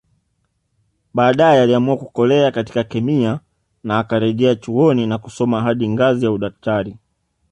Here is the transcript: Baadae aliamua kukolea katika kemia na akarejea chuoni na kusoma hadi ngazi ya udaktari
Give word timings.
Baadae 1.13 1.61
aliamua 1.61 1.97
kukolea 1.97 2.51
katika 2.51 2.83
kemia 2.83 3.39
na 3.83 3.99
akarejea 3.99 4.55
chuoni 4.55 5.07
na 5.07 5.17
kusoma 5.17 5.61
hadi 5.61 5.89
ngazi 5.89 6.25
ya 6.25 6.31
udaktari 6.31 6.97